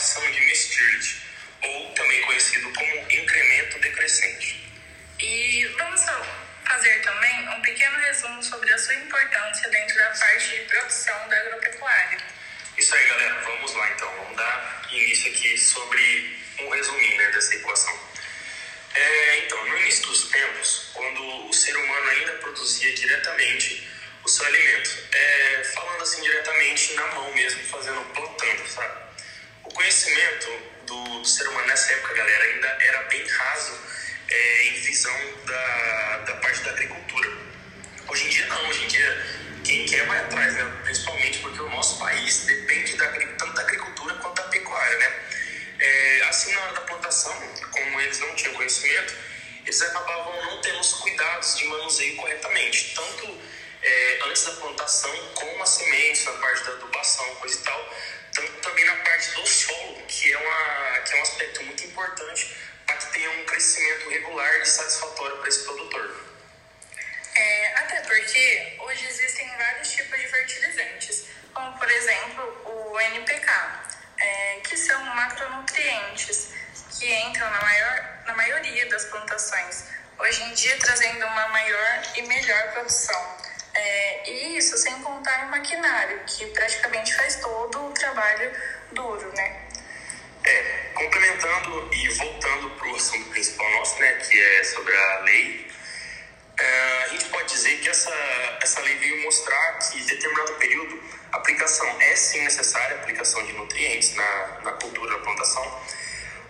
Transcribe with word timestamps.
de 0.00 0.40
Mestirt, 0.46 1.16
ou 1.62 1.92
também 1.92 2.22
conhecido 2.22 2.72
como 2.72 3.12
incremento 3.12 3.78
decrescente. 3.80 4.72
E 5.18 5.66
vamos 5.78 6.00
fazer 6.64 7.02
também 7.02 7.48
um 7.50 7.60
pequeno 7.60 7.98
resumo 7.98 8.42
sobre 8.42 8.72
a 8.72 8.78
sua 8.78 8.94
importância 8.94 9.68
dentro 9.68 9.94
da 9.96 10.06
parte 10.06 10.48
de 10.48 10.60
produção 10.64 11.28
da 11.28 11.36
agropecuária. 11.36 12.18
Isso 12.78 12.94
aí, 12.94 13.08
galera. 13.08 13.40
Vamos 13.42 13.74
lá, 13.74 13.90
então. 13.90 14.10
Vamos 14.16 14.36
dar 14.38 14.88
início 14.90 15.30
aqui 15.32 15.58
sobre 15.58 16.38
um 16.60 16.70
resuminho 16.70 17.18
né, 17.18 17.30
dessa 17.32 17.54
equação. 17.56 18.00
É, 18.94 19.38
então, 19.44 19.62
no 19.66 19.78
início 19.80 20.06
dos 20.06 20.30
tempos, 20.30 20.90
quando 20.94 21.46
o 21.46 21.52
ser 21.52 21.76
humano 21.76 22.08
ainda 22.08 22.32
produzia 22.38 22.94
diretamente 22.94 23.86
o 24.24 24.28
seu 24.28 24.46
alimento, 24.46 25.08
é, 25.12 25.62
falando 25.74 26.02
assim 26.02 26.22
diretamente 26.22 26.94
na 26.94 27.06
mão 27.08 27.34
mesmo, 27.34 27.62
fazendo 27.64 28.02
plantando, 28.14 28.66
sabe? 28.66 29.10
O 29.70 29.72
conhecimento 29.72 30.48
do, 30.84 31.20
do 31.20 31.24
ser 31.24 31.46
humano 31.46 31.68
nessa 31.68 31.92
época, 31.92 32.12
galera, 32.14 32.44
ainda 32.44 32.66
era 32.66 33.02
bem 33.04 33.24
raso 33.24 33.80
é, 34.28 34.66
em 34.66 34.80
visão 34.80 35.16
da, 35.46 36.16
da 36.26 36.34
parte 36.38 36.60
da 36.62 36.70
agricultura. 36.72 37.30
Hoje 38.08 38.26
em 38.26 38.28
dia 38.30 38.46
não, 38.48 38.68
hoje 38.68 38.84
em 38.84 38.88
dia 38.88 39.26
quem 39.64 39.86
quer 39.86 40.06
vai 40.06 40.18
atrás, 40.18 40.54
né? 40.54 40.80
principalmente 40.82 41.38
porque 41.38 41.60
o 41.60 41.68
nosso 41.68 42.00
país 42.00 42.46
depende 42.46 42.96
da, 42.96 43.06
tanto 43.06 43.52
da 43.52 43.62
agricultura 43.62 44.14
quanto 44.16 44.42
da 44.42 44.48
pecuária. 44.48 44.98
Né? 44.98 45.20
É, 45.78 46.22
assim, 46.28 46.52
na 46.52 46.62
hora 46.62 46.72
da 46.72 46.80
plantação, 46.80 47.32
como 47.70 48.00
eles 48.00 48.18
não 48.18 48.34
tinham 48.34 48.54
conhecimento, 48.54 49.14
eles 49.64 49.80
acabavam 49.82 50.46
não 50.46 50.60
tendo 50.62 50.80
os 50.80 50.94
cuidados 50.94 51.56
de 51.56 51.64
manuseio 51.66 52.16
corretamente, 52.16 52.92
tanto 52.96 53.38
é, 53.82 54.18
antes 54.26 54.44
da 54.46 54.52
plantação, 54.52 55.16
com 55.34 55.62
as 55.62 55.68
sementes, 55.68 56.24
na 56.24 56.32
parte 56.32 56.64
da 56.64 56.72
adubação, 56.72 57.24
coisa 57.36 57.56
e 57.56 57.62
tal, 57.62 57.94
parte 59.10 59.32
do 59.32 59.46
solo, 59.46 60.02
que 60.06 60.32
é, 60.32 60.38
uma, 60.38 61.00
que 61.00 61.14
é 61.14 61.18
um 61.18 61.22
aspecto 61.22 61.64
muito 61.64 61.84
importante 61.84 62.56
para 62.86 62.96
que 62.96 63.12
tenha 63.12 63.30
um 63.30 63.44
crescimento 63.44 64.08
regular 64.08 64.60
e 64.60 64.66
satisfatório 64.66 65.36
para 65.38 65.48
esse 65.48 65.64
produtor. 65.64 66.30
É, 67.34 67.74
até 67.78 68.00
porque 68.02 68.76
hoje 68.78 69.06
existem 69.06 69.48
vários 69.56 69.90
tipos 69.90 70.16
de 70.16 70.28
fertilizantes, 70.28 71.26
como 71.52 71.76
por 71.76 71.90
exemplo 71.90 72.92
o 72.92 73.00
NPK, 73.00 73.50
é, 74.18 74.60
que 74.62 74.76
são 74.76 75.02
macronutrientes 75.02 76.50
que 76.96 77.12
entram 77.12 77.50
na, 77.50 77.62
maior, 77.62 78.22
na 78.26 78.34
maioria 78.36 78.86
das 78.90 79.06
plantações, 79.06 79.86
hoje 80.18 80.42
em 80.44 80.54
dia 80.54 80.78
trazendo 80.78 81.26
uma 81.26 81.48
maior 81.48 82.02
e 82.14 82.22
melhor 82.22 82.72
produção. 82.74 83.50
É, 83.72 84.30
e 84.30 84.58
isso 84.58 84.76
sem 84.76 85.00
contar 85.02 85.46
o 85.46 85.50
maquinário, 85.50 86.20
que 86.26 86.46
praticamente 86.46 87.14
faz 87.14 87.36
trabalho 88.20 88.52
duro, 88.92 89.32
né? 89.34 89.66
É, 90.44 90.62
complementando 90.94 91.88
e 91.92 92.08
voltando 92.10 92.70
para 92.70 92.88
o 92.88 92.96
assunto 92.96 93.30
principal 93.30 93.70
nosso, 93.72 93.98
né, 93.98 94.12
que 94.14 94.38
é 94.38 94.64
sobre 94.64 94.94
a 94.94 95.20
lei, 95.20 95.70
é, 96.58 97.04
a 97.04 97.08
gente 97.08 97.24
pode 97.26 97.48
dizer 97.48 97.78
que 97.80 97.88
essa, 97.88 98.12
essa 98.62 98.80
lei 98.80 98.96
veio 98.96 99.22
mostrar 99.22 99.78
que 99.78 99.98
em 99.98 100.04
determinado 100.04 100.52
período 100.54 101.02
a 101.32 101.36
aplicação 101.36 101.86
é 102.00 102.16
sim 102.16 102.42
necessária, 102.42 102.96
a 102.96 103.00
aplicação 103.00 103.44
de 103.46 103.52
nutrientes 103.52 104.14
na, 104.14 104.60
na 104.64 104.72
cultura, 104.72 105.12
na 105.12 105.18
plantação, 105.18 105.82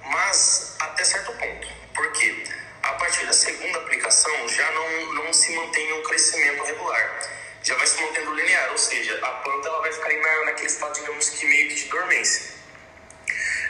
mas 0.04 0.76
até 0.80 1.04
certo 1.04 1.32
ponto. 1.32 1.68
Por 1.94 2.12
quê? 2.12 2.44
A 2.82 2.92
partir 2.94 3.26
da 3.26 3.32
segunda 3.32 3.78
aplicação 3.78 4.48
já 4.48 4.70
não, 4.72 5.14
não 5.14 5.32
se 5.32 5.54
mantém 5.54 5.92
um 5.92 6.02
crescimento 6.02 6.64
regular, 6.64 7.39
já 7.62 7.74
vai 7.76 7.86
se 7.86 8.00
mantendo 8.00 8.34
linear, 8.34 8.70
ou 8.70 8.78
seja, 8.78 9.18
a 9.22 9.30
planta 9.30 9.68
ela 9.68 9.80
vai 9.80 9.92
ficar 9.92 10.12
na, 10.12 10.44
naquele 10.46 10.66
estado, 10.66 10.94
digamos 10.94 11.30
que 11.30 11.46
meio 11.46 11.68
que 11.68 11.74
de 11.74 11.84
dormência. 11.84 12.60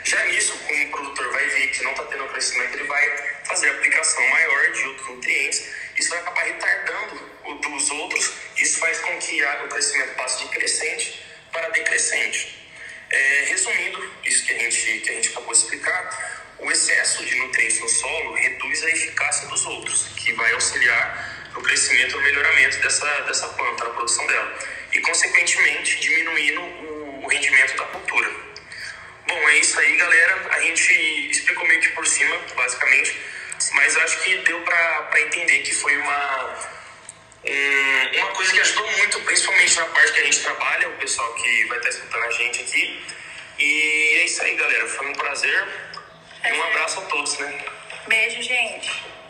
Já 0.03 0.25
nisso, 0.25 0.57
como 0.67 0.83
o 0.83 0.91
produtor 0.91 1.31
vai 1.31 1.45
ver 1.47 1.67
que 1.67 1.83
não 1.83 1.91
está 1.91 2.03
tendo 2.05 2.27
crescimento, 2.29 2.73
ele 2.73 2.85
vai 2.85 3.17
fazer 3.45 3.69
a 3.69 3.71
aplicação 3.73 4.27
maior 4.29 4.71
de 4.71 4.87
outros 4.87 5.07
nutrientes, 5.09 5.69
isso 5.97 6.09
vai 6.09 6.19
acabar 6.19 6.43
retardando 6.43 7.29
o 7.45 7.53
dos 7.55 7.89
outros, 7.91 8.33
isso 8.57 8.79
faz 8.79 8.99
com 8.99 9.17
que 9.19 9.43
o 9.43 9.67
crescimento 9.67 10.15
passe 10.15 10.43
de 10.43 10.49
crescente 10.49 11.25
para 11.51 11.69
decrescente. 11.69 12.59
É, 13.11 13.45
resumindo 13.49 14.13
isso 14.23 14.45
que 14.45 14.53
a, 14.53 14.57
gente, 14.57 15.01
que 15.01 15.09
a 15.09 15.13
gente 15.13 15.29
acabou 15.29 15.51
de 15.51 15.59
explicar, 15.59 16.55
o 16.59 16.71
excesso 16.71 17.25
de 17.25 17.35
nutrientes 17.35 17.79
no 17.79 17.89
solo 17.89 18.33
reduz 18.35 18.83
a 18.83 18.89
eficácia 18.89 19.47
dos 19.47 19.65
outros, 19.65 20.07
que 20.15 20.31
vai 20.33 20.51
auxiliar 20.53 21.30
crescimento 21.71 22.17
no 22.17 22.21
melhoramento 22.21 22.77
dessa, 22.79 23.05
dessa 23.21 23.47
planta, 23.47 23.85
na 23.85 23.91
produção 23.91 24.27
dela, 24.27 24.59
e 24.93 24.99
consequentemente 24.99 25.99
diminuindo 26.01 26.61
o, 26.61 27.23
o 27.23 27.27
rendimento 27.27 27.77
da 27.77 27.85
cultura. 27.85 28.29
Bom, 29.25 29.49
é 29.49 29.57
isso 29.57 29.79
aí, 29.79 29.95
galera. 29.95 30.47
A 30.51 30.61
gente 30.61 30.91
explicou 31.31 31.65
meio 31.65 31.79
que 31.79 31.89
por 31.89 32.05
cima, 32.05 32.37
basicamente, 32.55 33.17
mas 33.73 33.95
acho 33.95 34.19
que 34.19 34.37
deu 34.39 34.59
para 34.63 35.21
entender 35.21 35.59
que 35.59 35.73
foi 35.73 35.95
uma, 35.95 36.67
um, 37.45 38.19
uma 38.19 38.31
coisa 38.33 38.51
que 38.51 38.59
ajudou 38.59 38.91
muito, 38.91 39.21
principalmente 39.21 39.75
na 39.77 39.85
parte 39.85 40.11
que 40.11 40.19
a 40.19 40.25
gente 40.25 40.41
trabalha, 40.41 40.89
o 40.89 40.97
pessoal 40.97 41.33
que 41.35 41.65
vai 41.65 41.77
estar 41.77 41.89
escutando 41.89 42.23
a 42.25 42.31
gente 42.31 42.61
aqui. 42.63 43.01
E 43.59 44.17
é 44.19 44.25
isso 44.25 44.43
aí, 44.43 44.55
galera. 44.55 44.87
Foi 44.87 45.07
um 45.07 45.13
prazer. 45.13 45.67
E 46.43 46.51
um 46.51 46.63
abraço 46.63 46.99
a 46.99 47.03
todos, 47.03 47.37
né? 47.37 47.65
Beijo, 48.07 48.41
gente. 48.41 49.20